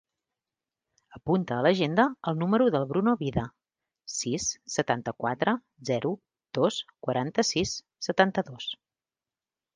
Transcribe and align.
Apunta 1.17 1.57
a 1.57 1.65
l'agenda 1.65 2.05
el 2.31 2.39
número 2.43 2.67
del 2.75 2.87
Bruno 2.93 3.13
Vida: 3.19 3.43
sis, 4.15 4.49
setanta-quatre, 4.77 5.55
zero, 5.91 6.15
dos, 6.61 6.81
quaranta-sis, 7.09 7.77
setanta-dos. 8.09 8.69